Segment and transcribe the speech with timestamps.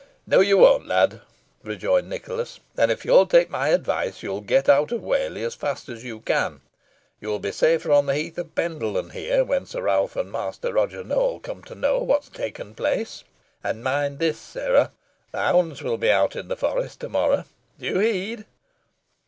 [0.25, 1.21] "No you won't, lad,"
[1.61, 5.89] rejoined Nicholas, "and if you'll take my advice, you'll get out of Whalley as fast
[5.89, 6.61] as you can.
[7.19, 10.31] You will be safer on the heath of Pendle than here, when Sir Ralph and
[10.31, 13.23] Master Roger Nowell come to know what has taken place.
[13.63, 14.91] And mind this, sirrah
[15.31, 17.43] the hounds will be out in the forest to morrow.
[17.77, 18.45] D'ye heed?"